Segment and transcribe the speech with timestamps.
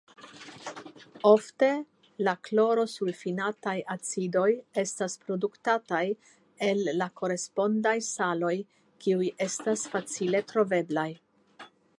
[1.31, 1.67] Ofte
[2.27, 4.47] la klorosulfinataj acidoj
[4.85, 6.01] estas produktataj
[6.71, 8.53] el la korespondaj saloj
[9.05, 11.09] kiuj estas facile troveblaj.